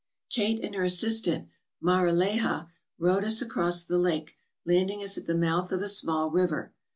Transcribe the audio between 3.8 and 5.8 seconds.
the lake, landing us at the mouth